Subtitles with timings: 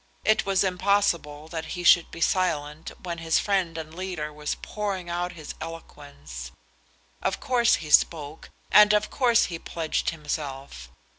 [0.25, 5.11] It was impossible that he should be silent when his friend and leader was pouring
[5.11, 6.49] out his eloquence.
[7.21, 10.89] Of course he spoke, and of course he pledged himself.